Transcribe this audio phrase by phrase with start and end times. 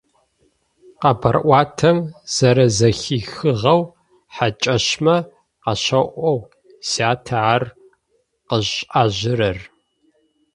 [1.01, 1.97] Къэбарӏуатэм
[2.33, 3.81] зэрэзэхихыгъэу
[4.35, 5.15] хьакӏэщмэ
[5.63, 6.39] къащаӏоу
[6.89, 7.69] сятэ ары
[8.47, 9.57] къышӏэжьырэр.